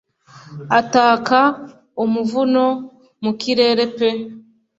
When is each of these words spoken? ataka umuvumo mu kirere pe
ataka 0.79 1.39
umuvumo 2.03 2.65
mu 3.23 3.31
kirere 3.39 3.83
pe 3.95 4.09